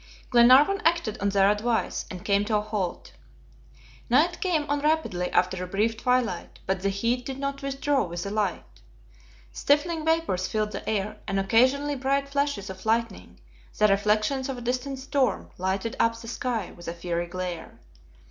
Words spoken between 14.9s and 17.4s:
storm, lighted up the sky with a fiery